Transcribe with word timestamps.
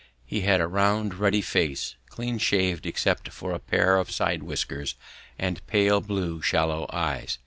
He 0.25 0.41
had 0.41 0.59
a 0.61 0.67
round 0.67 1.13
ruddy 1.13 1.41
face, 1.43 1.95
clean 2.09 2.39
shaved 2.39 2.87
except 2.87 3.29
for 3.29 3.51
a 3.51 3.59
pair 3.59 3.97
of 3.97 4.09
side 4.09 4.41
whiskers, 4.41 4.95
and 5.37 5.63
pale 5.67 6.01
blue 6.01 6.41
shallow 6.41 6.87
eyes. 6.91 7.37